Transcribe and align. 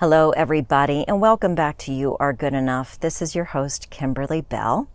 Hello, 0.00 0.30
everybody, 0.30 1.04
and 1.08 1.20
welcome 1.20 1.56
back 1.56 1.76
to 1.78 1.92
You 1.92 2.16
Are 2.20 2.32
Good 2.32 2.54
Enough. 2.54 3.00
This 3.00 3.20
is 3.20 3.34
your 3.34 3.46
host, 3.46 3.90
Kimberly 3.90 4.40
Bell. 4.40 4.88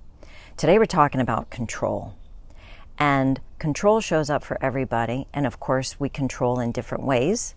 Today 0.56 0.80
we're 0.80 0.86
talking 0.86 1.20
about 1.20 1.50
control. 1.50 2.14
And 2.98 3.42
control 3.60 4.00
shows 4.00 4.30
up 4.30 4.46
for 4.46 4.58
everybody, 4.64 5.28
and 5.34 5.46
of 5.46 5.60
course, 5.60 6.00
we 6.00 6.08
control 6.08 6.58
in 6.58 6.72
different 6.72 7.04
ways. 7.04 7.54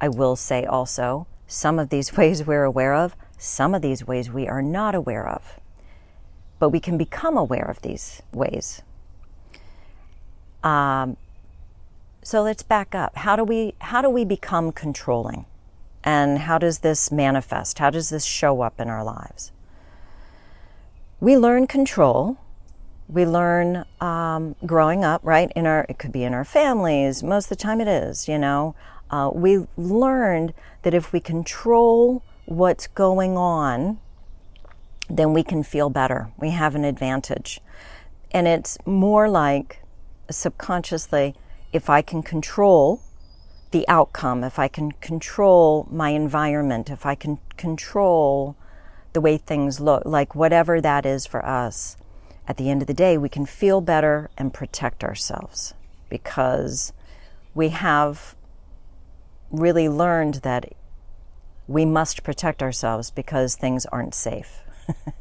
I 0.00 0.08
will 0.08 0.34
say 0.34 0.64
also, 0.64 1.28
some 1.46 1.78
of 1.78 1.90
these 1.90 2.12
ways 2.16 2.44
we're 2.44 2.64
aware 2.64 2.94
of, 2.94 3.14
some 3.38 3.76
of 3.76 3.82
these 3.82 4.04
ways 4.04 4.28
we 4.28 4.48
are 4.48 4.60
not 4.60 4.96
aware 4.96 5.28
of. 5.28 5.60
But 6.58 6.70
we 6.70 6.80
can 6.80 6.98
become 6.98 7.36
aware 7.36 7.66
of 7.70 7.80
these 7.82 8.22
ways. 8.32 8.82
Um, 10.64 11.16
so 12.22 12.42
let's 12.42 12.64
back 12.64 12.96
up. 12.96 13.14
How 13.18 13.36
do 13.36 13.44
we 13.44 13.74
how 13.78 14.02
do 14.02 14.10
we 14.10 14.24
become 14.24 14.72
controlling? 14.72 15.46
And 16.08 16.38
how 16.38 16.56
does 16.56 16.78
this 16.78 17.12
manifest? 17.12 17.80
How 17.80 17.90
does 17.90 18.08
this 18.08 18.24
show 18.24 18.62
up 18.62 18.80
in 18.80 18.88
our 18.88 19.04
lives? 19.04 19.52
We 21.20 21.36
learn 21.36 21.66
control. 21.66 22.38
We 23.08 23.26
learn 23.26 23.84
um, 24.00 24.56
growing 24.64 25.04
up, 25.04 25.20
right? 25.22 25.52
In 25.54 25.66
our, 25.66 25.84
it 25.86 25.98
could 25.98 26.10
be 26.10 26.24
in 26.24 26.32
our 26.32 26.46
families. 26.46 27.22
Most 27.22 27.44
of 27.44 27.48
the 27.50 27.56
time, 27.56 27.82
it 27.82 27.88
is. 27.88 28.26
You 28.26 28.38
know, 28.38 28.74
uh, 29.10 29.30
we 29.34 29.66
learned 29.76 30.54
that 30.80 30.94
if 30.94 31.12
we 31.12 31.20
control 31.20 32.22
what's 32.46 32.86
going 32.86 33.36
on, 33.36 34.00
then 35.10 35.34
we 35.34 35.42
can 35.42 35.62
feel 35.62 35.90
better. 35.90 36.32
We 36.38 36.52
have 36.52 36.74
an 36.74 36.86
advantage, 36.86 37.60
and 38.32 38.48
it's 38.48 38.78
more 38.86 39.28
like 39.28 39.82
subconsciously, 40.30 41.34
if 41.70 41.90
I 41.90 42.00
can 42.00 42.22
control 42.22 43.02
the 43.70 43.86
outcome, 43.88 44.44
if 44.44 44.58
I 44.58 44.68
can 44.68 44.92
control 44.92 45.86
my 45.90 46.10
environment, 46.10 46.90
if 46.90 47.04
I 47.04 47.14
can 47.14 47.38
control 47.56 48.56
the 49.12 49.20
way 49.20 49.36
things 49.36 49.80
look, 49.80 50.04
like 50.04 50.34
whatever 50.34 50.80
that 50.80 51.04
is 51.04 51.26
for 51.26 51.44
us, 51.44 51.96
at 52.46 52.56
the 52.56 52.70
end 52.70 52.80
of 52.80 52.88
the 52.88 52.94
day, 52.94 53.18
we 53.18 53.28
can 53.28 53.44
feel 53.44 53.80
better 53.80 54.30
and 54.38 54.54
protect 54.54 55.04
ourselves 55.04 55.74
because 56.08 56.92
we 57.54 57.68
have 57.68 58.34
really 59.50 59.88
learned 59.88 60.36
that 60.36 60.72
we 61.66 61.84
must 61.84 62.22
protect 62.22 62.62
ourselves 62.62 63.10
because 63.10 63.54
things 63.54 63.84
aren't 63.86 64.14
safe. 64.14 64.62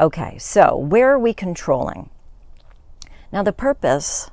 okay, 0.00 0.38
so 0.38 0.76
where 0.76 1.10
are 1.12 1.18
we 1.18 1.34
controlling? 1.34 2.08
Now, 3.30 3.42
the 3.42 3.52
purpose 3.52 4.30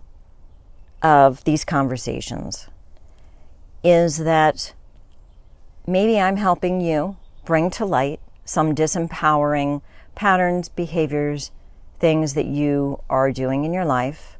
of 1.01 1.43
these 1.43 1.63
conversations 1.63 2.67
is 3.83 4.17
that 4.17 4.73
maybe 5.87 6.19
I'm 6.19 6.37
helping 6.37 6.81
you 6.81 7.17
bring 7.45 7.69
to 7.71 7.85
light 7.85 8.19
some 8.45 8.75
disempowering 8.75 9.81
patterns, 10.13 10.69
behaviors, 10.69 11.51
things 11.99 12.33
that 12.33 12.45
you 12.45 13.01
are 13.09 13.31
doing 13.31 13.63
in 13.63 13.73
your 13.73 13.85
life 13.85 14.37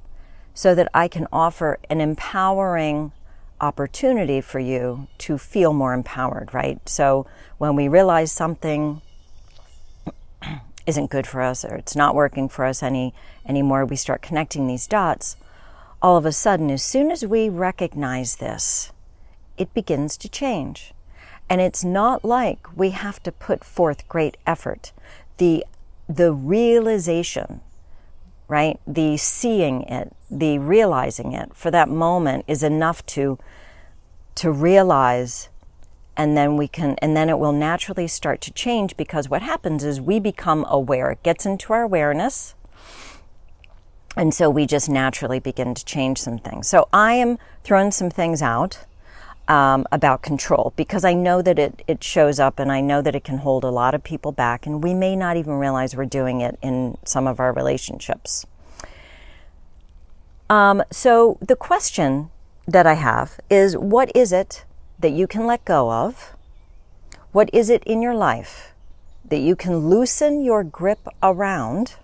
so 0.54 0.76
that 0.76 0.90
I 0.94 1.08
can 1.08 1.28
offer 1.32 1.80
an 1.90 2.02
empowering 2.02 3.12
opportunity 3.60 4.42
for 4.42 4.60
you 4.60 5.08
to 5.20 5.38
feel 5.38 5.72
more 5.72 5.94
empowered, 5.94 6.54
right? 6.54 6.78
So 6.90 7.26
when 7.58 7.76
we 7.76 7.88
realize 7.88 8.32
something 8.32 9.02
isn't 10.86 11.12
good 11.12 11.28
for 11.28 11.42
us 11.42 11.64
or 11.64 11.76
it's 11.76 11.96
not 11.96 12.16
working 12.16 12.50
for 12.50 12.66
us 12.66 12.84
any 12.84 13.14
anymore, 13.46 13.86
we 13.86 13.96
start 13.96 14.22
connecting 14.22 14.68
these 14.68 14.88
dots 14.88 15.38
all 16.02 16.18
of 16.18 16.26
a 16.26 16.32
sudden, 16.32 16.72
as 16.72 16.84
soon 16.84 17.12
as 17.12 17.26
we 17.26 17.50
recognize 17.50 18.38
this, 18.38 18.92
it 19.58 19.74
begins 19.74 20.18
to 20.18 20.30
change. 20.30 20.94
And 21.50 21.62
it's 21.62 21.84
not 21.84 22.26
like 22.26 22.66
we 22.76 22.92
have 22.92 23.22
to 23.24 23.32
put 23.32 23.64
forth 23.64 24.08
great 24.08 24.38
effort. 24.48 24.94
The, 25.38 25.66
the 26.08 26.34
realization, 26.34 27.62
right? 28.48 28.80
The 28.88 29.18
seeing 29.18 29.84
it, 29.84 30.16
the 30.30 30.58
realizing 30.58 31.34
it 31.34 31.54
for 31.54 31.70
that 31.72 31.90
moment 31.90 32.46
is 32.48 32.64
enough 32.64 33.06
to, 33.08 33.38
to 34.36 34.52
realize 34.52 35.50
and 36.18 36.36
then 36.36 36.58
we 36.58 36.68
can 36.68 36.96
and 37.02 37.16
then 37.16 37.30
it 37.30 37.40
will 37.40 37.54
naturally 37.54 38.08
start 38.08 38.42
to 38.42 38.52
change 38.52 38.98
because 38.98 39.30
what 39.30 39.42
happens 39.42 39.84
is 39.84 40.02
we 40.02 40.20
become 40.20 40.66
aware 40.68 41.10
it 41.10 41.24
gets 41.24 41.46
into 41.46 41.72
our 41.72 41.84
awareness 41.84 42.54
and 44.16 44.34
so 44.34 44.50
we 44.50 44.66
just 44.66 44.90
naturally 44.90 45.40
begin 45.40 45.74
to 45.74 45.86
change 45.86 46.20
some 46.20 46.38
things. 46.38 46.68
So 46.68 46.88
I 46.92 47.14
am 47.14 47.38
throwing 47.64 47.92
some 47.92 48.10
things 48.10 48.42
out 48.42 48.86
um, 49.48 49.86
about 49.92 50.22
control 50.22 50.74
because 50.76 51.04
I 51.04 51.14
know 51.14 51.42
that 51.42 51.58
it, 51.58 51.82
it 51.88 52.04
shows 52.04 52.40
up 52.40 52.60
and 52.60 52.72
I 52.72 52.82
know 52.82 53.02
that 53.02 53.16
it 53.16 53.24
can 53.24 53.40
hold 53.40 53.64
a 53.64 53.70
lot 53.70 53.94
of 53.94 54.04
people 54.04 54.32
back, 54.32 54.66
and 54.66 54.84
we 54.84 54.94
may 54.94 55.16
not 55.16 55.38
even 55.38 55.54
realize 55.54 55.96
we're 55.96 56.06
doing 56.06 56.42
it 56.42 56.58
in 56.62 56.98
some 57.06 57.28
of 57.28 57.40
our 57.40 57.54
relationships. 57.54 58.46
Um, 60.50 60.84
so 60.92 61.38
the 61.40 61.56
question 61.56 62.30
that 62.68 62.86
I 62.86 62.94
have 62.94 63.40
is 63.50 63.78
what 63.78 64.12
is 64.16 64.32
it 64.32 64.66
that 65.00 65.12
you 65.12 65.26
can 65.28 65.46
let 65.48 65.66
go 65.66 65.92
of? 65.92 66.36
What 67.32 67.50
is 67.54 67.70
it 67.70 67.84
in 67.86 68.02
your 68.02 68.14
life 68.14 68.74
that 69.24 69.40
you 69.40 69.56
can 69.56 69.90
loosen 69.90 70.44
your 70.44 70.64
grip 70.64 71.08
around? 71.24 71.96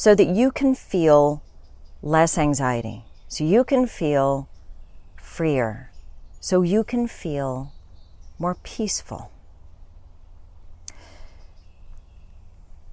So 0.00 0.14
that 0.14 0.28
you 0.28 0.50
can 0.50 0.74
feel 0.74 1.42
less 2.00 2.38
anxiety, 2.38 3.04
so 3.28 3.44
you 3.44 3.62
can 3.62 3.86
feel 3.86 4.48
freer, 5.20 5.90
so 6.40 6.62
you 6.62 6.82
can 6.82 7.06
feel 7.06 7.70
more 8.38 8.54
peaceful. 8.54 9.30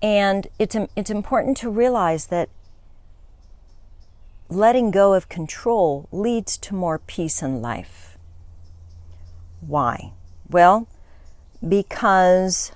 And 0.01 0.47
it's, 0.59 0.75
it's 0.97 1.09
important 1.09 1.55
to 1.59 1.69
realize 1.69 2.25
that 2.25 2.49
letting 4.49 4.91
go 4.91 5.13
of 5.13 5.29
control 5.29 6.09
leads 6.11 6.57
to 6.57 6.75
more 6.75 6.99
peace 6.99 7.41
in 7.41 7.61
life. 7.61 8.17
Why? 9.61 10.11
Well, 10.49 10.89
because 11.65 12.73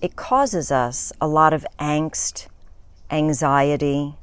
it 0.00 0.14
causes 0.14 0.70
us 0.70 1.12
a 1.20 1.26
lot 1.26 1.52
of 1.52 1.66
angst 1.80 2.46
anxiety 3.10 4.14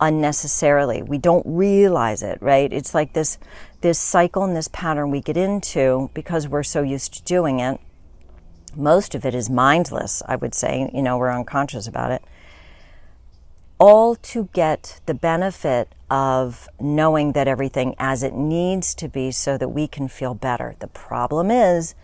unnecessarily. 0.00 1.02
We 1.02 1.18
don't 1.18 1.44
realize 1.46 2.22
it, 2.22 2.38
right? 2.40 2.72
It's 2.72 2.94
like 2.94 3.12
this 3.12 3.38
this 3.80 3.98
cycle 3.98 4.44
and 4.44 4.56
this 4.56 4.68
pattern 4.68 5.10
we 5.10 5.20
get 5.20 5.36
into 5.36 6.10
because 6.14 6.48
we're 6.48 6.62
so 6.62 6.82
used 6.82 7.14
to 7.14 7.22
doing 7.22 7.60
it. 7.60 7.80
Most 8.74 9.14
of 9.14 9.24
it 9.24 9.34
is 9.34 9.48
mindless, 9.48 10.22
I 10.26 10.36
would 10.36 10.54
say, 10.54 10.90
you 10.92 11.02
know, 11.02 11.16
we're 11.16 11.32
unconscious 11.32 11.86
about 11.86 12.12
it. 12.12 12.22
All 13.78 14.16
to 14.16 14.48
get 14.52 15.00
the 15.06 15.14
benefit 15.14 15.94
of 16.10 16.68
knowing 16.80 17.32
that 17.32 17.48
everything 17.48 17.94
as 17.98 18.22
it 18.22 18.34
needs 18.34 18.94
to 18.96 19.08
be 19.08 19.30
so 19.30 19.56
that 19.58 19.68
we 19.68 19.86
can 19.86 20.08
feel 20.08 20.34
better. 20.34 20.74
The 20.78 20.88
problem 20.88 21.50
is, 21.50 21.94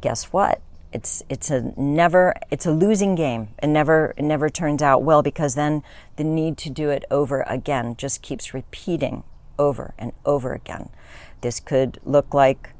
guess 0.00 0.24
what? 0.26 0.60
It's 0.92 1.22
it's 1.28 1.50
a 1.50 1.72
never 1.80 2.34
it's 2.50 2.66
a 2.66 2.72
losing 2.72 3.14
game. 3.14 3.48
It 3.62 3.68
never 3.68 4.14
it 4.16 4.22
never 4.24 4.48
turns 4.48 4.82
out 4.82 5.02
well 5.02 5.22
because 5.22 5.54
then 5.54 5.82
the 6.16 6.24
need 6.24 6.56
to 6.58 6.70
do 6.70 6.90
it 6.90 7.04
over 7.10 7.42
again 7.42 7.96
just 7.96 8.22
keeps 8.22 8.52
repeating 8.52 9.22
over 9.58 9.94
and 9.98 10.12
over 10.24 10.52
again. 10.52 10.90
This 11.42 11.60
could 11.60 11.98
look 12.04 12.34
like, 12.34 12.70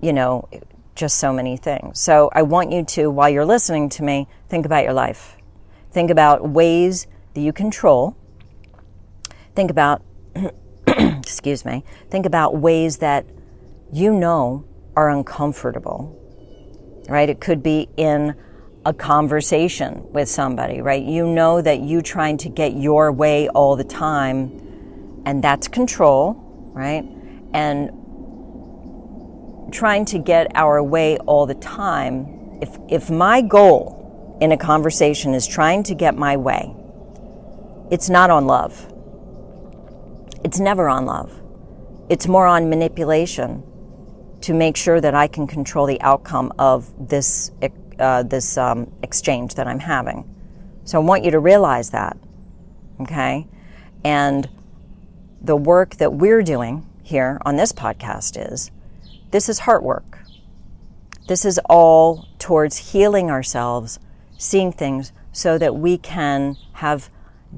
you 0.00 0.12
know, 0.12 0.48
just 0.94 1.18
so 1.18 1.32
many 1.32 1.56
things. 1.56 2.00
So 2.00 2.30
I 2.32 2.42
want 2.42 2.72
you 2.72 2.84
to, 2.84 3.08
while 3.08 3.28
you're 3.28 3.46
listening 3.46 3.88
to 3.90 4.02
me, 4.02 4.26
think 4.48 4.66
about 4.66 4.84
your 4.84 4.92
life. 4.92 5.36
Think 5.92 6.10
about 6.10 6.48
ways 6.48 7.06
that 7.34 7.40
you 7.40 7.52
control. 7.52 8.16
Think 9.54 9.70
about, 9.70 10.02
excuse 10.86 11.64
me, 11.64 11.84
think 12.10 12.26
about 12.26 12.56
ways 12.56 12.98
that 12.98 13.26
you 13.92 14.12
know 14.12 14.64
are 14.96 15.08
uncomfortable 15.08 16.18
right? 17.08 17.28
It 17.28 17.40
could 17.40 17.62
be 17.62 17.88
in 17.96 18.36
a 18.84 18.92
conversation 18.92 20.12
with 20.12 20.28
somebody, 20.28 20.80
right? 20.80 21.02
You 21.02 21.26
know 21.26 21.60
that 21.60 21.80
you 21.80 22.00
trying 22.02 22.38
to 22.38 22.48
get 22.48 22.74
your 22.74 23.10
way 23.12 23.48
all 23.48 23.76
the 23.76 23.84
time, 23.84 25.22
and 25.26 25.42
that's 25.42 25.68
control, 25.68 26.34
right? 26.72 27.04
And 27.52 27.90
trying 29.72 30.04
to 30.06 30.18
get 30.18 30.50
our 30.54 30.82
way 30.82 31.18
all 31.18 31.46
the 31.46 31.54
time, 31.54 32.60
if, 32.62 32.78
if 32.88 33.10
my 33.10 33.42
goal 33.42 34.38
in 34.40 34.52
a 34.52 34.56
conversation 34.56 35.34
is 35.34 35.46
trying 35.46 35.82
to 35.84 35.94
get 35.94 36.16
my 36.16 36.36
way, 36.36 36.74
it's 37.90 38.08
not 38.08 38.30
on 38.30 38.46
love. 38.46 38.92
It's 40.44 40.60
never 40.60 40.88
on 40.88 41.04
love. 41.06 41.38
It's 42.08 42.26
more 42.26 42.46
on 42.46 42.70
manipulation 42.70 43.62
to 44.42 44.54
make 44.54 44.76
sure 44.76 45.00
that 45.00 45.14
I 45.14 45.26
can 45.26 45.46
control 45.46 45.86
the 45.86 46.00
outcome 46.00 46.52
of 46.58 47.08
this 47.08 47.50
uh, 47.98 48.22
this 48.22 48.56
um, 48.56 48.90
exchange 49.02 49.54
that 49.56 49.66
I'm 49.66 49.80
having. 49.80 50.24
So 50.84 51.00
I 51.00 51.04
want 51.04 51.24
you 51.24 51.30
to 51.32 51.38
realize 51.38 51.90
that, 51.90 52.16
okay? 53.00 53.46
And 54.04 54.48
the 55.40 55.56
work 55.56 55.96
that 55.96 56.14
we're 56.14 56.42
doing 56.42 56.86
here 57.02 57.38
on 57.44 57.56
this 57.56 57.72
podcast 57.72 58.52
is 58.52 58.70
this 59.30 59.48
is 59.48 59.60
heart 59.60 59.82
work. 59.82 60.20
This 61.26 61.44
is 61.44 61.60
all 61.68 62.26
towards 62.38 62.92
healing 62.92 63.30
ourselves, 63.30 63.98
seeing 64.38 64.72
things 64.72 65.12
so 65.32 65.58
that 65.58 65.76
we 65.76 65.98
can 65.98 66.56
have 66.74 67.10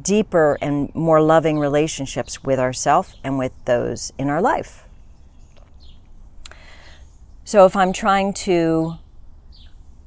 deeper 0.02 0.58
and 0.60 0.92
more 0.94 1.22
loving 1.22 1.58
relationships 1.58 2.42
with 2.42 2.58
ourselves 2.58 3.16
and 3.22 3.38
with 3.38 3.52
those 3.64 4.12
in 4.18 4.28
our 4.28 4.42
life. 4.42 4.88
So 7.50 7.66
if 7.66 7.74
I'm 7.74 7.92
trying 7.92 8.32
to 8.46 8.94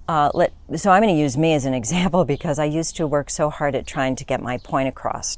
uh, 0.07 0.31
let, 0.33 0.53
so 0.77 0.91
I'm 0.91 1.01
going 1.01 1.13
to 1.13 1.19
use 1.19 1.37
me 1.37 1.53
as 1.53 1.65
an 1.65 1.73
example 1.81 2.23
because 2.23 2.57
I 2.57 2.63
used 2.63 2.95
to 2.95 3.05
work 3.05 3.29
so 3.29 3.49
hard 3.49 3.75
at 3.75 3.85
trying 3.85 4.15
to 4.15 4.23
get 4.23 4.41
my 4.41 4.59
point 4.59 4.87
across 4.87 5.35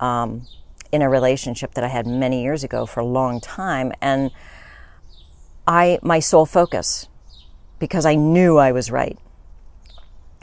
um, 0.00 0.48
in 0.90 1.00
a 1.00 1.08
relationship 1.08 1.74
that 1.74 1.84
I 1.84 1.86
had 1.86 2.08
many 2.08 2.42
years 2.42 2.64
ago 2.64 2.86
for 2.86 2.98
a 2.98 3.04
long 3.04 3.40
time, 3.40 3.92
and 4.00 4.32
I 5.64 6.00
my 6.02 6.18
sole 6.18 6.44
focus 6.44 7.06
because 7.78 8.04
I 8.04 8.16
knew 8.16 8.56
I 8.56 8.72
was 8.72 8.90
right. 8.90 9.16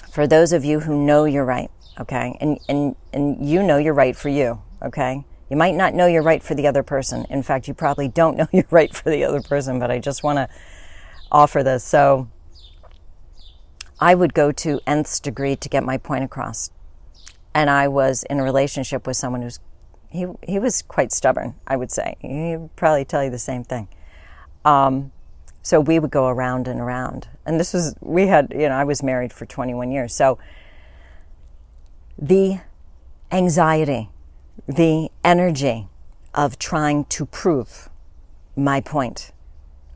For 0.09 0.25
those 0.25 0.53
of 0.53 0.63
you 0.63 0.79
who 0.79 1.05
know 1.05 1.25
you're 1.25 1.43
right, 1.43 1.71
okay, 1.99 2.37
and 2.39 2.57
and 2.69 2.95
and 3.11 3.45
you 3.45 3.61
know 3.63 3.75
you're 3.75 3.93
right 3.93 4.15
for 4.15 4.29
you, 4.29 4.61
okay. 4.81 5.25
You 5.49 5.57
might 5.57 5.75
not 5.75 5.93
know 5.93 6.07
you're 6.07 6.23
right 6.23 6.41
for 6.41 6.55
the 6.55 6.67
other 6.67 6.83
person. 6.83 7.25
In 7.29 7.43
fact, 7.43 7.67
you 7.67 7.73
probably 7.73 8.07
don't 8.07 8.37
know 8.37 8.47
you're 8.53 8.63
right 8.71 8.95
for 8.95 9.09
the 9.09 9.25
other 9.25 9.41
person, 9.41 9.77
but 9.77 9.91
I 9.91 9.99
just 9.99 10.23
want 10.23 10.37
to 10.37 10.47
offer 11.35 11.61
this. 11.63 11.83
So 11.83 12.29
I 13.99 14.15
would 14.15 14.33
go 14.33 14.51
to 14.53 14.79
nth 14.87 15.21
degree 15.21 15.55
to 15.57 15.69
get 15.69 15.83
my 15.83 15.97
point 15.97 16.23
across. 16.23 16.71
And 17.53 17.69
I 17.69 17.87
was 17.87 18.23
in 18.29 18.39
a 18.39 18.43
relationship 18.43 19.05
with 19.05 19.17
someone 19.17 19.41
who's 19.41 19.59
he 20.09 20.27
he 20.43 20.59
was 20.59 20.81
quite 20.81 21.11
stubborn, 21.11 21.55
I 21.67 21.75
would 21.75 21.91
say. 21.91 22.15
He'd 22.21 22.69
probably 22.77 23.03
tell 23.03 23.23
you 23.23 23.29
the 23.29 23.37
same 23.37 23.63
thing. 23.65 23.89
Um, 24.63 25.11
so 25.61 25.79
we 25.79 25.99
would 25.99 26.11
go 26.11 26.27
around 26.27 26.67
and 26.67 26.79
around. 26.79 27.27
And 27.45 27.59
this 27.59 27.73
was 27.73 27.95
we 27.99 28.27
had, 28.27 28.51
you 28.51 28.69
know, 28.69 28.75
I 28.75 28.85
was 28.85 29.03
married 29.03 29.33
for 29.33 29.45
21 29.45 29.91
years. 29.91 30.13
So 30.13 30.39
the 32.17 32.59
anxiety, 33.31 34.09
the 34.67 35.09
energy 35.23 35.89
of 36.33 36.57
trying 36.59 37.05
to 37.05 37.25
prove 37.25 37.89
my 38.55 38.79
point 38.79 39.31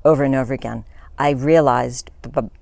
over 0.03 0.23
and 0.23 0.35
over 0.35 0.53
again 0.53 0.83
I 1.19 1.31
realized, 1.31 2.11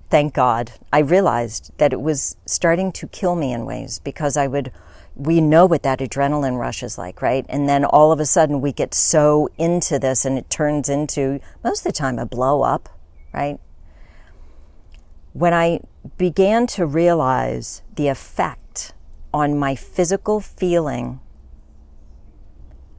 thank 0.09 0.33
God, 0.33 0.71
I 0.91 0.99
realized 0.99 1.71
that 1.77 1.93
it 1.93 2.01
was 2.01 2.37
starting 2.47 2.91
to 2.93 3.07
kill 3.07 3.35
me 3.35 3.53
in 3.53 3.65
ways 3.65 3.99
because 3.99 4.35
I 4.35 4.47
would, 4.47 4.71
we 5.15 5.39
know 5.39 5.67
what 5.67 5.83
that 5.83 5.99
adrenaline 5.99 6.57
rush 6.57 6.81
is 6.81 6.97
like, 6.97 7.21
right? 7.21 7.45
And 7.49 7.69
then 7.69 7.85
all 7.85 8.11
of 8.11 8.19
a 8.19 8.25
sudden 8.25 8.59
we 8.59 8.71
get 8.71 8.95
so 8.95 9.49
into 9.59 9.99
this 9.99 10.25
and 10.25 10.39
it 10.39 10.49
turns 10.49 10.89
into, 10.89 11.39
most 11.63 11.85
of 11.85 11.93
the 11.93 11.97
time, 11.97 12.17
a 12.17 12.25
blow 12.25 12.63
up, 12.63 12.89
right? 13.31 13.59
When 15.33 15.53
I 15.53 15.81
began 16.17 16.65
to 16.67 16.85
realize 16.87 17.83
the 17.95 18.07
effect 18.07 18.93
on 19.31 19.59
my 19.59 19.75
physical 19.75 20.39
feeling, 20.39 21.19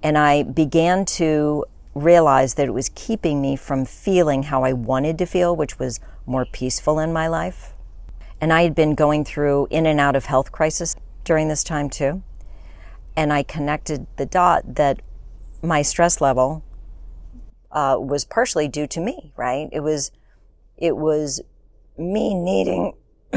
and 0.04 0.16
I 0.16 0.44
began 0.44 1.04
to 1.04 1.64
realized 1.94 2.56
that 2.56 2.68
it 2.68 2.74
was 2.74 2.90
keeping 2.94 3.40
me 3.40 3.56
from 3.56 3.84
feeling 3.84 4.44
how 4.44 4.64
I 4.64 4.72
wanted 4.72 5.18
to 5.18 5.26
feel, 5.26 5.54
which 5.54 5.78
was 5.78 6.00
more 6.26 6.44
peaceful 6.44 6.98
in 6.98 7.12
my 7.12 7.28
life. 7.28 7.74
And 8.40 8.52
I 8.52 8.62
had 8.62 8.74
been 8.74 8.94
going 8.94 9.24
through 9.24 9.66
in 9.70 9.86
and 9.86 9.98
out 9.98 10.14
of 10.14 10.26
health 10.26 10.52
crisis 10.52 10.96
during 11.24 11.48
this 11.48 11.64
time 11.64 11.90
too. 11.90 12.22
And 13.16 13.32
I 13.32 13.42
connected 13.42 14.06
the 14.16 14.26
dot 14.26 14.76
that 14.76 15.02
my 15.62 15.82
stress 15.82 16.20
level 16.20 16.64
uh, 17.72 17.96
was 17.98 18.24
partially 18.24 18.68
due 18.68 18.86
to 18.86 19.00
me, 19.00 19.32
right? 19.36 19.68
It 19.72 19.80
was, 19.80 20.12
it 20.76 20.96
was 20.96 21.42
me 21.96 22.34
needing, 22.34 22.94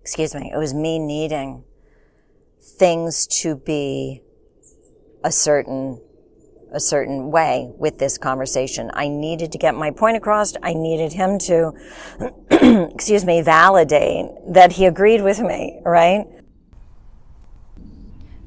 excuse 0.00 0.34
me, 0.34 0.50
it 0.52 0.58
was 0.58 0.74
me 0.74 0.98
needing 0.98 1.64
things 2.60 3.26
to 3.26 3.54
be 3.54 4.22
a 5.22 5.30
certain 5.30 6.00
a 6.72 6.80
certain 6.80 7.30
way 7.30 7.70
with 7.76 7.98
this 7.98 8.18
conversation. 8.18 8.90
I 8.94 9.08
needed 9.08 9.52
to 9.52 9.58
get 9.58 9.74
my 9.74 9.90
point 9.90 10.16
across. 10.16 10.54
I 10.62 10.74
needed 10.74 11.12
him 11.12 11.38
to, 11.40 11.72
excuse 12.94 13.24
me, 13.24 13.42
validate 13.42 14.26
that 14.48 14.72
he 14.72 14.86
agreed 14.86 15.22
with 15.22 15.40
me, 15.40 15.80
right? 15.84 16.26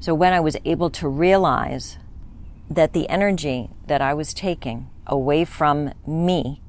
So 0.00 0.14
when 0.14 0.32
I 0.32 0.40
was 0.40 0.56
able 0.64 0.90
to 0.90 1.08
realize 1.08 1.98
that 2.68 2.92
the 2.92 3.08
energy 3.08 3.70
that 3.86 4.02
I 4.02 4.14
was 4.14 4.34
taking 4.34 4.90
away 5.06 5.44
from 5.44 5.92
me, 6.06 6.60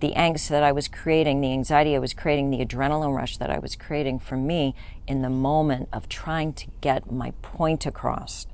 the 0.00 0.12
angst 0.16 0.48
that 0.48 0.62
I 0.62 0.72
was 0.72 0.88
creating, 0.88 1.40
the 1.40 1.52
anxiety 1.52 1.94
I 1.94 1.98
was 1.98 2.12
creating, 2.12 2.50
the 2.50 2.64
adrenaline 2.64 3.16
rush 3.16 3.38
that 3.38 3.50
I 3.50 3.58
was 3.58 3.76
creating 3.76 4.18
for 4.18 4.36
me 4.36 4.74
in 5.06 5.22
the 5.22 5.30
moment 5.30 5.88
of 5.92 6.08
trying 6.08 6.52
to 6.54 6.66
get 6.80 7.10
my 7.10 7.32
point 7.42 7.86
across, 7.86 8.46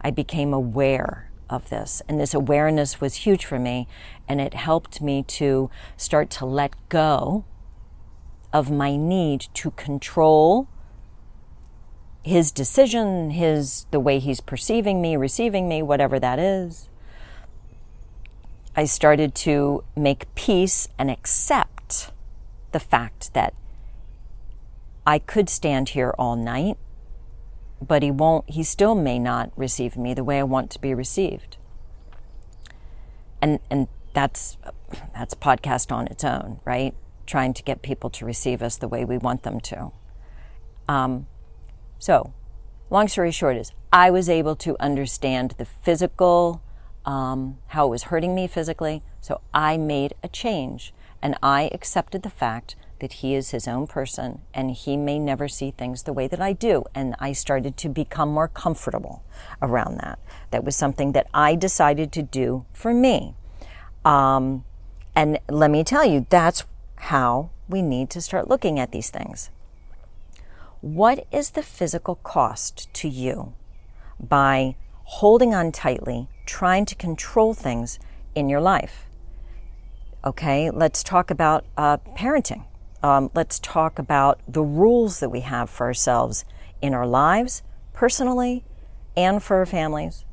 I 0.00 0.10
became 0.10 0.52
aware 0.52 1.30
of 1.48 1.68
this. 1.70 2.02
And 2.08 2.20
this 2.20 2.34
awareness 2.34 3.00
was 3.00 3.16
huge 3.16 3.44
for 3.44 3.58
me. 3.58 3.88
And 4.28 4.40
it 4.40 4.54
helped 4.54 5.00
me 5.00 5.22
to 5.24 5.70
start 5.96 6.30
to 6.30 6.46
let 6.46 6.74
go 6.88 7.44
of 8.52 8.70
my 8.70 8.96
need 8.96 9.46
to 9.54 9.70
control 9.72 10.68
his 12.22 12.52
decision, 12.52 13.30
his, 13.30 13.86
the 13.90 14.00
way 14.00 14.18
he's 14.18 14.40
perceiving 14.40 15.02
me, 15.02 15.16
receiving 15.16 15.68
me, 15.68 15.82
whatever 15.82 16.20
that 16.20 16.38
is. 16.38 16.88
I 18.76 18.84
started 18.84 19.34
to 19.36 19.84
make 19.96 20.34
peace 20.34 20.88
and 20.98 21.10
accept 21.10 22.10
the 22.70 22.80
fact 22.80 23.34
that 23.34 23.54
I 25.06 25.18
could 25.18 25.48
stand 25.48 25.90
here 25.90 26.14
all 26.18 26.36
night 26.36 26.78
but 27.86 28.02
he 28.02 28.10
won't, 28.10 28.48
he 28.48 28.62
still 28.62 28.94
may 28.94 29.18
not 29.18 29.50
receive 29.56 29.96
me 29.96 30.14
the 30.14 30.24
way 30.24 30.38
I 30.38 30.44
want 30.44 30.70
to 30.70 30.80
be 30.80 30.94
received. 30.94 31.56
And, 33.40 33.58
and 33.70 33.88
that's, 34.12 34.56
that's 35.14 35.34
podcast 35.34 35.90
on 35.90 36.06
its 36.06 36.22
own, 36.22 36.60
right? 36.64 36.94
Trying 37.26 37.54
to 37.54 37.62
get 37.62 37.82
people 37.82 38.10
to 38.10 38.24
receive 38.24 38.62
us 38.62 38.76
the 38.76 38.88
way 38.88 39.04
we 39.04 39.18
want 39.18 39.42
them 39.42 39.60
to. 39.60 39.92
Um, 40.88 41.26
so, 41.98 42.32
long 42.90 43.08
story 43.08 43.30
short 43.30 43.56
is 43.56 43.72
I 43.92 44.10
was 44.10 44.28
able 44.28 44.56
to 44.56 44.76
understand 44.80 45.54
the 45.58 45.64
physical, 45.64 46.62
um, 47.04 47.58
how 47.68 47.86
it 47.86 47.90
was 47.90 48.04
hurting 48.04 48.34
me 48.34 48.46
physically. 48.46 49.02
So 49.20 49.40
I 49.52 49.76
made 49.76 50.14
a 50.22 50.28
change 50.28 50.94
and 51.20 51.36
I 51.42 51.70
accepted 51.72 52.22
the 52.22 52.30
fact 52.30 52.76
that 53.02 53.14
he 53.14 53.34
is 53.34 53.50
his 53.50 53.66
own 53.66 53.84
person 53.84 54.40
and 54.54 54.70
he 54.70 54.96
may 54.96 55.18
never 55.18 55.48
see 55.48 55.72
things 55.72 56.04
the 56.04 56.12
way 56.12 56.28
that 56.28 56.40
I 56.40 56.52
do. 56.52 56.84
And 56.94 57.16
I 57.18 57.32
started 57.32 57.76
to 57.78 57.88
become 57.88 58.28
more 58.28 58.46
comfortable 58.46 59.24
around 59.60 59.98
that. 59.98 60.20
That 60.52 60.62
was 60.62 60.76
something 60.76 61.10
that 61.10 61.26
I 61.34 61.56
decided 61.56 62.12
to 62.12 62.22
do 62.22 62.64
for 62.72 62.94
me. 62.94 63.34
Um, 64.04 64.64
and 65.16 65.40
let 65.48 65.72
me 65.72 65.82
tell 65.82 66.04
you, 66.04 66.26
that's 66.30 66.64
how 66.94 67.50
we 67.68 67.82
need 67.82 68.08
to 68.10 68.20
start 68.20 68.48
looking 68.48 68.78
at 68.78 68.92
these 68.92 69.10
things. 69.10 69.50
What 70.80 71.26
is 71.32 71.50
the 71.50 71.62
physical 71.64 72.14
cost 72.14 72.88
to 72.94 73.08
you 73.08 73.54
by 74.20 74.76
holding 75.18 75.52
on 75.52 75.72
tightly, 75.72 76.28
trying 76.46 76.86
to 76.86 76.94
control 76.94 77.52
things 77.52 77.98
in 78.36 78.48
your 78.48 78.60
life? 78.60 79.06
Okay, 80.24 80.70
let's 80.70 81.02
talk 81.02 81.32
about 81.32 81.64
uh, 81.76 81.96
parenting 82.16 82.62
um, 83.02 83.30
let's 83.34 83.58
talk 83.58 83.98
about 83.98 84.40
the 84.46 84.62
rules 84.62 85.20
that 85.20 85.30
we 85.30 85.40
have 85.40 85.68
for 85.68 85.86
ourselves 85.86 86.44
in 86.80 86.94
our 86.94 87.06
lives, 87.06 87.62
personally, 87.92 88.64
and 89.16 89.42
for 89.42 89.58
our 89.58 89.66
families. 89.66 90.24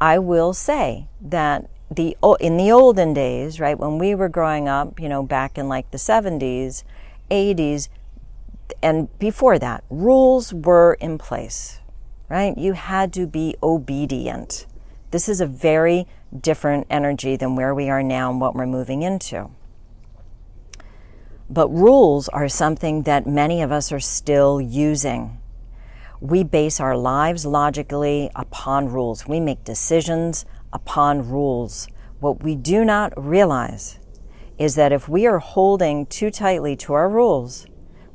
I 0.00 0.18
will 0.18 0.52
say 0.52 1.08
that 1.20 1.68
the 1.90 2.16
in 2.40 2.56
the 2.56 2.70
olden 2.70 3.14
days, 3.14 3.58
right, 3.58 3.78
when 3.78 3.98
we 3.98 4.14
were 4.14 4.28
growing 4.28 4.68
up, 4.68 5.00
you 5.00 5.08
know, 5.08 5.22
back 5.22 5.58
in 5.58 5.68
like 5.68 5.90
the 5.90 5.98
70s, 5.98 6.84
80s, 7.30 7.88
and 8.82 9.16
before 9.18 9.58
that, 9.58 9.82
rules 9.90 10.52
were 10.52 10.94
in 10.94 11.18
place, 11.18 11.80
right? 12.28 12.56
You 12.56 12.74
had 12.74 13.12
to 13.14 13.26
be 13.26 13.56
obedient. 13.62 14.66
This 15.10 15.28
is 15.28 15.40
a 15.40 15.46
very 15.46 16.06
different 16.38 16.86
energy 16.90 17.36
than 17.36 17.56
where 17.56 17.74
we 17.74 17.88
are 17.88 18.02
now 18.02 18.30
and 18.30 18.40
what 18.40 18.54
we're 18.54 18.66
moving 18.66 19.02
into. 19.02 19.50
But 21.50 21.68
rules 21.70 22.28
are 22.28 22.48
something 22.48 23.02
that 23.02 23.26
many 23.26 23.62
of 23.62 23.72
us 23.72 23.90
are 23.90 24.00
still 24.00 24.60
using. 24.60 25.40
We 26.20 26.44
base 26.44 26.78
our 26.80 26.96
lives 26.96 27.46
logically 27.46 28.30
upon 28.34 28.88
rules. 28.88 29.26
We 29.26 29.40
make 29.40 29.64
decisions 29.64 30.44
upon 30.72 31.30
rules. 31.30 31.88
What 32.20 32.42
we 32.42 32.54
do 32.54 32.84
not 32.84 33.12
realize 33.16 33.98
is 34.58 34.74
that 34.74 34.92
if 34.92 35.08
we 35.08 35.26
are 35.26 35.38
holding 35.38 36.04
too 36.06 36.30
tightly 36.30 36.76
to 36.76 36.92
our 36.92 37.08
rules, 37.08 37.66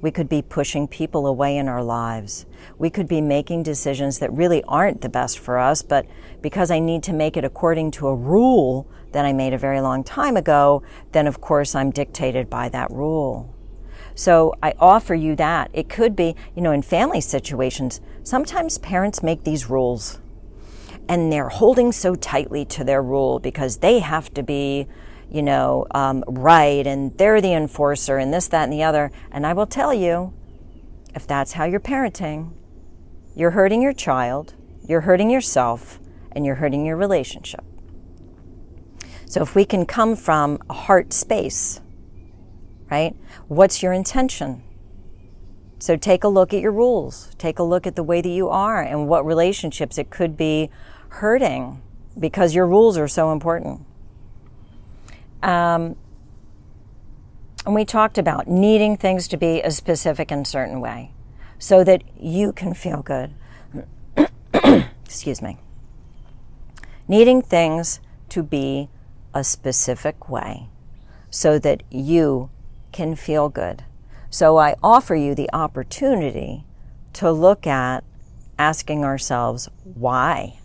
We 0.03 0.11
could 0.11 0.27
be 0.27 0.41
pushing 0.41 0.89
people 0.89 1.25
away 1.25 1.55
in 1.55 1.69
our 1.69 1.81
lives. 1.81 2.45
We 2.77 2.89
could 2.89 3.07
be 3.07 3.21
making 3.21 3.63
decisions 3.63 4.19
that 4.19 4.33
really 4.33 4.61
aren't 4.67 4.99
the 4.99 5.07
best 5.07 5.39
for 5.39 5.57
us, 5.57 5.81
but 5.81 6.05
because 6.41 6.69
I 6.69 6.79
need 6.79 7.03
to 7.03 7.13
make 7.13 7.37
it 7.37 7.45
according 7.45 7.91
to 7.91 8.09
a 8.09 8.15
rule 8.15 8.85
that 9.13 9.25
I 9.25 9.33
made 9.33 9.53
a 9.53 9.57
very 9.57 9.81
long 9.81 10.03
time 10.03 10.37
ago, 10.37 10.83
then 11.11 11.27
of 11.27 11.41
course 11.41 11.75
I'm 11.75 11.91
dictated 11.91 12.49
by 12.49 12.69
that 12.69 12.91
rule. 12.91 13.55
So 14.15 14.53
I 14.61 14.73
offer 14.79 15.15
you 15.15 15.35
that. 15.37 15.71
It 15.73 15.89
could 15.89 16.15
be, 16.15 16.35
you 16.55 16.61
know, 16.61 16.71
in 16.71 16.81
family 16.81 17.21
situations, 17.21 18.01
sometimes 18.21 18.77
parents 18.77 19.23
make 19.23 19.43
these 19.43 19.69
rules 19.69 20.19
and 21.09 21.31
they're 21.31 21.49
holding 21.49 21.91
so 21.91 22.15
tightly 22.15 22.63
to 22.65 22.83
their 22.83 23.01
rule 23.01 23.39
because 23.39 23.77
they 23.77 23.99
have 23.99 24.33
to 24.35 24.43
be 24.43 24.87
you 25.33 25.41
know, 25.41 25.87
um, 25.91 26.23
right 26.27 26.85
and 26.85 27.17
they're 27.17 27.41
the 27.41 27.53
enforcer 27.53 28.17
and 28.17 28.31
this, 28.31 28.47
that, 28.49 28.65
and 28.65 28.71
the 28.71 28.83
other. 28.83 29.11
And 29.31 29.47
I 29.47 29.53
will 29.53 29.65
tell 29.65 29.91
you, 29.91 30.31
if 31.15 31.25
that's 31.25 31.53
how 31.53 31.65
you're 31.65 31.79
parenting, 31.79 32.53
you're 33.35 33.51
hurting 33.51 33.81
your 33.81 33.93
child, 33.93 34.53
you're 34.87 35.01
hurting 35.01 35.31
yourself, 35.31 35.99
and 36.31 36.45
you're 36.45 36.55
hurting 36.55 36.85
your 36.85 36.97
relationship. 36.97 37.63
So 39.33 39.41
if 39.41 39.55
we 39.55 39.65
can 39.65 39.87
come 39.87 40.15
from 40.15 40.59
a 40.69 40.73
heart 40.73 41.11
space, 41.11 41.81
right? 42.91 43.15
What's 43.47 43.81
your 43.81 43.91
intention? 43.91 44.61
So 45.79 45.97
take 45.97 46.23
a 46.23 46.27
look 46.27 46.53
at 46.53 46.61
your 46.61 46.71
rules. 46.71 47.33
Take 47.39 47.57
a 47.57 47.63
look 47.63 47.87
at 47.87 47.95
the 47.95 48.03
way 48.03 48.21
that 48.21 48.29
you 48.29 48.49
are 48.49 48.79
and 48.79 49.07
what 49.07 49.25
relationships 49.25 49.97
it 49.97 50.11
could 50.11 50.37
be 50.37 50.69
hurting 51.09 51.81
because 52.19 52.53
your 52.53 52.67
rules 52.67 52.95
are 52.95 53.07
so 53.07 53.31
important. 53.31 53.87
Um, 55.41 55.95
and 57.65 57.73
we 57.73 57.85
talked 57.85 58.19
about 58.19 58.47
needing 58.47 58.97
things 58.97 59.27
to 59.29 59.37
be 59.37 59.63
a 59.63 59.71
specific 59.71 60.29
and 60.29 60.45
certain 60.45 60.79
way 60.79 61.11
so 61.57 61.83
that 61.83 62.03
you 62.21 62.53
can 62.53 62.75
feel 62.75 63.01
good. 63.01 63.33
Excuse 65.03 65.41
me. 65.41 65.57
Needing 67.07 67.41
things 67.41 67.99
to 68.29 68.43
be 68.43 68.89
a 69.33 69.43
specific 69.43 70.29
way 70.29 70.69
so 71.29 71.57
that 71.59 71.83
you 71.89 72.49
can 72.91 73.15
feel 73.15 73.49
good. 73.49 73.83
So 74.29 74.57
I 74.57 74.75
offer 74.81 75.15
you 75.15 75.35
the 75.35 75.49
opportunity 75.53 76.65
to 77.13 77.31
look 77.31 77.67
at 77.67 78.03
asking 78.57 79.03
ourselves, 79.03 79.69
why? 79.83 80.59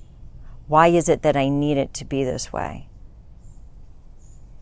Why 0.66 0.88
is 0.88 1.08
it 1.08 1.22
that 1.22 1.36
I 1.36 1.48
need 1.48 1.78
it 1.78 1.94
to 1.94 2.04
be 2.04 2.24
this 2.24 2.52
way? 2.52 2.88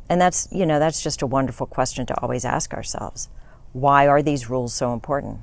And 0.09 0.21
that's, 0.21 0.49
you 0.53 0.67
know, 0.67 0.79
that's 0.79 1.03
just 1.03 1.23
a 1.23 1.27
wonderful 1.27 1.67
question 1.67 2.07
to 2.07 2.21
always 2.21 2.45
ask 2.45 2.73
ourselves. 2.73 3.29
Why 3.73 4.07
are 4.07 4.23
these 4.23 4.49
rules 4.49 4.73
so 4.73 4.93
important? 4.93 5.41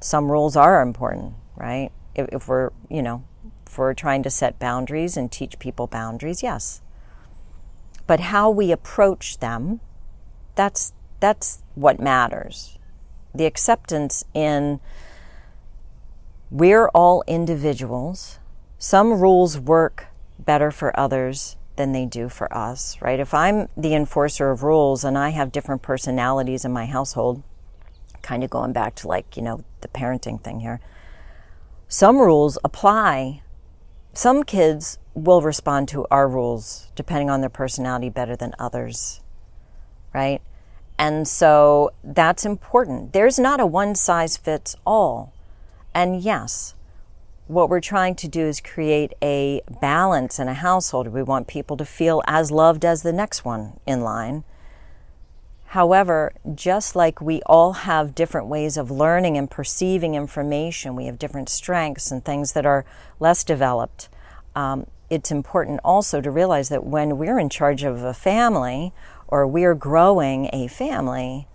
Some 0.00 0.30
rules 0.30 0.56
are 0.56 0.82
important, 0.82 1.34
right? 1.56 1.90
If, 2.14 2.28
if 2.32 2.48
we're, 2.48 2.70
you 2.90 3.02
know, 3.02 3.24
if 3.66 3.78
we're 3.78 3.94
trying 3.94 4.22
to 4.24 4.30
set 4.30 4.58
boundaries 4.58 5.16
and 5.16 5.30
teach 5.30 5.58
people 5.58 5.86
boundaries, 5.86 6.42
yes. 6.42 6.82
But 8.06 8.20
how 8.20 8.50
we 8.50 8.72
approach 8.72 9.38
them, 9.38 9.80
that's 10.54 10.92
that's 11.20 11.62
what 11.74 12.00
matters. 12.00 12.78
The 13.34 13.46
acceptance 13.46 14.24
in 14.34 14.80
we're 16.50 16.88
all 16.88 17.24
individuals. 17.26 18.38
Some 18.78 19.20
rules 19.20 19.58
work 19.58 20.06
better 20.38 20.70
for 20.70 20.98
others 20.98 21.56
than 21.76 21.92
they 21.92 22.06
do 22.06 22.28
for 22.28 22.52
us, 22.56 23.00
right? 23.00 23.20
If 23.20 23.34
I'm 23.34 23.68
the 23.76 23.94
enforcer 23.94 24.50
of 24.50 24.62
rules 24.62 25.04
and 25.04 25.16
I 25.18 25.30
have 25.30 25.52
different 25.52 25.82
personalities 25.82 26.64
in 26.64 26.72
my 26.72 26.86
household, 26.86 27.42
kind 28.22 28.42
of 28.42 28.50
going 28.50 28.72
back 28.72 28.94
to 28.96 29.08
like, 29.08 29.36
you 29.36 29.42
know, 29.42 29.64
the 29.80 29.88
parenting 29.88 30.42
thing 30.42 30.60
here, 30.60 30.80
some 31.88 32.18
rules 32.18 32.58
apply. 32.64 33.42
Some 34.16 34.44
kids 34.44 34.98
will 35.12 35.42
respond 35.42 35.88
to 35.88 36.06
our 36.10 36.26
rules 36.26 36.88
depending 36.94 37.28
on 37.28 37.42
their 37.42 37.50
personality 37.50 38.08
better 38.08 38.34
than 38.34 38.54
others, 38.58 39.20
right? 40.14 40.40
And 40.98 41.28
so 41.28 41.92
that's 42.02 42.46
important. 42.46 43.12
There's 43.12 43.38
not 43.38 43.60
a 43.60 43.66
one 43.66 43.94
size 43.94 44.38
fits 44.38 44.74
all. 44.86 45.34
And 45.94 46.22
yes, 46.22 46.74
what 47.46 47.68
we're 47.68 47.82
trying 47.82 48.14
to 48.14 48.26
do 48.26 48.46
is 48.46 48.58
create 48.58 49.12
a 49.22 49.60
balance 49.82 50.38
in 50.38 50.48
a 50.48 50.54
household. 50.54 51.08
We 51.08 51.22
want 51.22 51.46
people 51.46 51.76
to 51.76 51.84
feel 51.84 52.22
as 52.26 52.50
loved 52.50 52.86
as 52.86 53.02
the 53.02 53.12
next 53.12 53.44
one 53.44 53.78
in 53.86 54.00
line. 54.00 54.44
However, 55.70 56.32
just 56.54 56.94
like 56.94 57.20
we 57.20 57.42
all 57.44 57.72
have 57.72 58.14
different 58.14 58.46
ways 58.46 58.76
of 58.76 58.90
learning 58.90 59.36
and 59.36 59.50
perceiving 59.50 60.14
information, 60.14 60.94
we 60.94 61.06
have 61.06 61.18
different 61.18 61.48
strengths 61.48 62.10
and 62.10 62.24
things 62.24 62.52
that 62.52 62.64
are 62.64 62.84
less 63.18 63.42
developed. 63.42 64.08
Um, 64.54 64.86
it's 65.10 65.30
important 65.30 65.80
also 65.84 66.20
to 66.20 66.30
realize 66.30 66.68
that 66.68 66.84
when 66.84 67.18
we're 67.18 67.38
in 67.38 67.48
charge 67.48 67.82
of 67.82 68.02
a 68.02 68.14
family 68.14 68.92
or 69.28 69.46
we're 69.46 69.74
growing 69.74 70.48
a 70.52 70.68
family, 70.68 71.46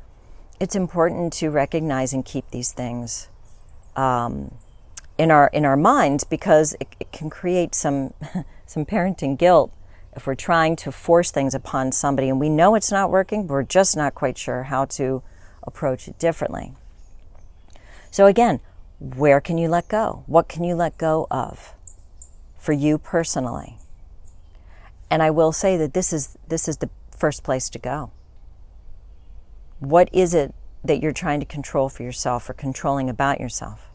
it's 0.60 0.76
important 0.76 1.34
to 1.34 1.50
recognize 1.50 2.14
and 2.14 2.26
keep 2.26 2.50
these 2.52 2.72
things 2.72 3.30
um, 3.96 4.54
in 5.18 5.32
our 5.32 5.50
in 5.54 5.66
our 5.66 5.78
minds 5.78 6.24
because 6.24 6.76
it, 6.80 6.88
it 7.00 7.12
can 7.12 7.30
create 7.30 7.74
some 7.74 8.14
some 8.66 8.86
parenting 8.86 9.38
guilt 9.38 9.72
if 10.14 10.28
we're 10.28 10.36
trying 10.36 10.76
to 10.78 10.92
force 10.92 11.32
things 11.32 11.56
upon 11.56 11.92
somebody 11.92 12.30
and 12.30 12.40
we 12.40 12.50
know 12.50 12.76
it's 12.76 12.92
not 12.92 13.10
working, 13.10 13.48
we're 13.48 13.64
just 13.64 13.96
not 13.96 14.14
quite 14.14 14.38
sure 14.38 14.64
how 14.64 14.86
to 14.86 15.24
approach 15.64 16.08
it 16.08 16.20
differently. 16.20 16.74
So 18.10 18.26
again, 18.26 18.60
where 19.00 19.40
can 19.40 19.58
you 19.58 19.70
let 19.70 19.88
go? 19.88 20.24
What 20.28 20.48
can 20.48 20.64
you 20.64 20.76
let 20.76 20.98
go 20.98 21.28
of 21.32 21.74
for 22.58 22.74
you 22.74 22.98
personally? 22.98 23.78
And 25.10 25.24
I 25.24 25.32
will 25.32 25.52
say 25.52 25.78
that 25.78 25.94
this 25.94 26.14
is 26.14 26.38
this 26.48 26.68
is 26.68 26.78
the 26.78 26.90
first 27.18 27.44
place 27.44 27.70
to 27.70 27.80
go. 27.80 28.12
What 29.80 30.10
is 30.12 30.34
it 30.34 30.54
that 30.84 31.02
you're 31.02 31.12
trying 31.12 31.40
to 31.40 31.46
control 31.46 31.90
for 31.90 32.04
yourself 32.04 32.50
or 32.50 32.54
controlling 32.54 33.10
about 33.10 33.40
yourself? 33.40 33.90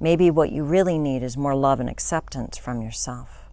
Maybe 0.00 0.30
what 0.30 0.52
you 0.52 0.64
really 0.64 0.98
need 0.98 1.22
is 1.22 1.36
more 1.36 1.54
love 1.54 1.80
and 1.80 1.88
acceptance 1.88 2.56
from 2.56 2.82
yourself. 2.82 3.47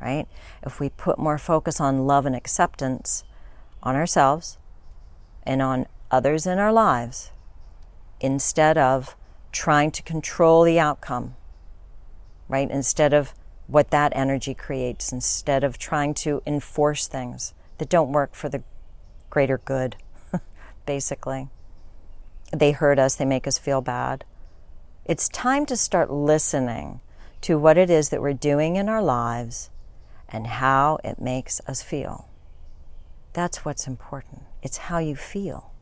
Right? 0.00 0.26
If 0.62 0.78
we 0.78 0.90
put 0.90 1.18
more 1.18 1.38
focus 1.38 1.80
on 1.80 2.06
love 2.06 2.24
and 2.24 2.36
acceptance 2.36 3.24
on 3.82 3.96
ourselves 3.96 4.58
and 5.42 5.60
on 5.60 5.86
others 6.10 6.46
in 6.46 6.58
our 6.58 6.72
lives 6.72 7.32
instead 8.20 8.78
of 8.78 9.16
trying 9.52 9.90
to 9.90 10.02
control 10.02 10.62
the 10.62 10.78
outcome, 10.78 11.34
right? 12.48 12.70
Instead 12.70 13.12
of 13.12 13.34
what 13.66 13.90
that 13.90 14.12
energy 14.14 14.54
creates, 14.54 15.12
instead 15.12 15.62
of 15.62 15.78
trying 15.78 16.14
to 16.14 16.42
enforce 16.46 17.06
things 17.06 17.54
that 17.78 17.88
don't 17.88 18.12
work 18.12 18.34
for 18.34 18.48
the 18.48 18.62
greater 19.30 19.58
good, 19.58 19.96
basically. 20.86 21.48
They 22.52 22.72
hurt 22.72 22.98
us, 22.98 23.14
they 23.14 23.24
make 23.24 23.46
us 23.46 23.58
feel 23.58 23.80
bad. 23.80 24.24
It's 25.04 25.28
time 25.28 25.66
to 25.66 25.76
start 25.76 26.10
listening 26.10 27.00
to 27.42 27.58
what 27.58 27.78
it 27.78 27.90
is 27.90 28.08
that 28.08 28.20
we're 28.20 28.32
doing 28.32 28.76
in 28.76 28.88
our 28.88 29.02
lives 29.02 29.70
and 30.28 30.46
how 30.46 30.98
it 31.04 31.20
makes 31.20 31.60
us 31.66 31.82
feel. 31.82 32.28
That's 33.32 33.64
what's 33.64 33.86
important. 33.86 34.42
It's 34.62 34.78
how 34.78 34.98
you 34.98 35.16
feel. 35.16 35.72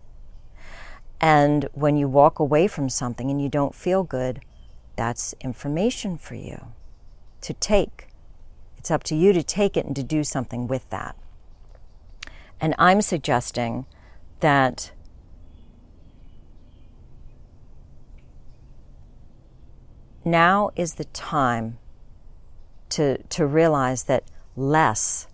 And 1.20 1.68
when 1.72 1.96
you 1.96 2.08
walk 2.08 2.38
away 2.38 2.68
from 2.68 2.88
something 2.88 3.30
and 3.30 3.40
you 3.40 3.48
don't 3.48 3.74
feel 3.74 4.02
good, 4.04 4.40
that's 4.96 5.34
information 5.40 6.16
for 6.16 6.34
you 6.34 6.72
to 7.40 7.52
take. 7.54 8.08
It's 8.76 8.90
up 8.90 9.02
to 9.04 9.16
you 9.16 9.32
to 9.32 9.42
take 9.42 9.76
it 9.76 9.86
and 9.86 9.96
to 9.96 10.02
do 10.02 10.24
something 10.24 10.66
with 10.66 10.88
that. 10.90 11.16
And 12.60 12.74
I'm 12.78 13.02
suggesting 13.02 13.86
that 14.40 14.92
now 20.24 20.70
is 20.76 20.94
the 20.94 21.04
time 21.04 21.78
to, 22.90 23.22
to 23.24 23.46
realize 23.46 24.04
that 24.04 24.24
less 24.56 25.28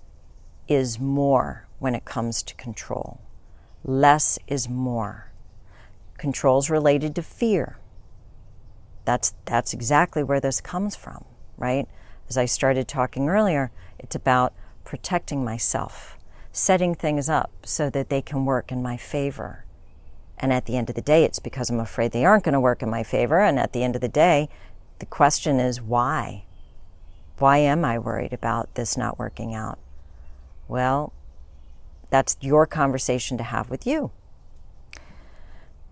is 0.66 0.98
more 0.98 1.66
when 1.78 1.94
it 1.94 2.04
comes 2.04 2.42
to 2.42 2.54
control. 2.56 3.20
Less 3.84 4.38
is 4.46 4.68
more. 4.68 5.32
Control's 6.18 6.68
related 6.68 7.14
to 7.14 7.22
fear. 7.22 7.78
That's, 9.04 9.34
that's 9.44 9.72
exactly 9.72 10.22
where 10.22 10.40
this 10.40 10.60
comes 10.60 10.94
from, 10.94 11.24
right? 11.56 11.88
As 12.28 12.36
I 12.36 12.44
started 12.44 12.86
talking 12.86 13.28
earlier, 13.28 13.70
it's 13.98 14.14
about 14.14 14.52
protecting 14.84 15.44
myself, 15.44 16.16
setting 16.52 16.94
things 16.94 17.28
up 17.28 17.50
so 17.64 17.90
that 17.90 18.08
they 18.08 18.22
can 18.22 18.44
work 18.44 18.70
in 18.70 18.82
my 18.82 18.96
favor. 18.96 19.64
And 20.38 20.52
at 20.52 20.66
the 20.66 20.76
end 20.76 20.88
of 20.88 20.96
the 20.96 21.02
day, 21.02 21.24
it's 21.24 21.38
because 21.38 21.70
I'm 21.70 21.80
afraid 21.80 22.12
they 22.12 22.24
aren't 22.24 22.44
going 22.44 22.52
to 22.54 22.60
work 22.60 22.82
in 22.82 22.90
my 22.90 23.02
favor. 23.02 23.40
And 23.40 23.58
at 23.58 23.72
the 23.72 23.84
end 23.84 23.94
of 23.94 24.00
the 24.00 24.08
day, 24.08 24.48
the 24.98 25.06
question 25.06 25.60
is 25.60 25.80
why? 25.80 26.44
Why 27.38 27.58
am 27.58 27.84
I 27.84 27.98
worried 27.98 28.32
about 28.32 28.74
this 28.74 28.96
not 28.96 29.18
working 29.18 29.54
out? 29.54 29.78
Well, 30.68 31.12
that's 32.10 32.36
your 32.40 32.66
conversation 32.66 33.38
to 33.38 33.44
have 33.44 33.70
with 33.70 33.86
you. 33.86 34.10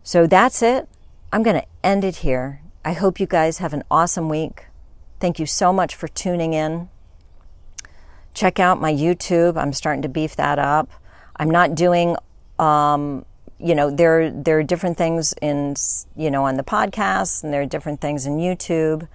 So 0.03 0.27
that's 0.27 0.63
it. 0.63 0.89
I'm 1.33 1.43
going 1.43 1.61
to 1.61 1.67
end 1.83 2.05
it 2.05 2.17
here. 2.17 2.61
I 2.85 2.93
hope 2.93 3.21
you 3.21 3.27
guys 3.27 3.59
have 3.59 3.73
an 3.73 3.85
awesome 3.91 4.29
week. 4.29 4.67
Thank 5.19 5.39
you 5.39 5.47
so 5.47 5.73
much 5.73 5.95
for 5.95 6.09
tuning 6.09 6.55
in. 6.55 6.89
Check 8.33 8.59
out 8.59 8.81
my 8.81 8.93
YouTube. 8.93 9.57
I'm 9.57 9.73
starting 9.73 10.03
to 10.03 10.09
beef 10.09 10.37
that 10.37 10.59
up. 10.59 10.91
I'm 11.37 11.51
not 11.51 11.75
doing, 11.75 12.17
um, 12.59 13.25
you 13.59 13.75
know, 13.75 13.91
there 13.91 14.31
there 14.31 14.59
are 14.59 14.63
different 14.63 14.97
things 14.97 15.35
in, 15.43 15.75
you 16.17 16.31
know, 16.31 16.45
on 16.45 16.57
the 16.57 16.63
podcast, 16.63 17.45
and 17.45 17.53
there 17.53 17.63
are 17.63 17.67
different 17.67 18.01
things 18.01 18.27
in 18.27 18.39
YouTube. 18.39 19.09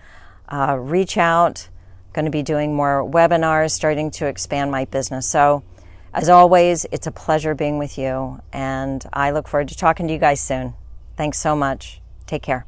Uh, 0.50 0.78
reach 0.80 1.18
out. 1.18 1.70
Going 2.16 2.24
to 2.24 2.32
be 2.32 2.44
doing 2.44 2.74
more 2.74 3.04
webinars, 3.04 3.72
starting 3.72 4.10
to 4.12 4.28
expand 4.28 4.72
my 4.72 4.86
business. 4.86 5.28
So, 5.28 5.64
as 6.14 6.30
always, 6.30 6.86
it's 6.94 7.08
a 7.08 7.12
pleasure 7.12 7.54
being 7.54 7.78
with 7.78 7.98
you, 7.98 8.40
and 8.54 9.06
I 9.12 9.32
look 9.32 9.50
forward 9.50 9.68
to 9.68 9.76
talking 9.76 10.08
to 10.08 10.14
you 10.14 10.20
guys 10.20 10.40
soon. 10.40 10.76
Thanks 11.18 11.40
so 11.40 11.58
much. 11.58 12.00
Take 12.26 12.42
care. 12.42 12.66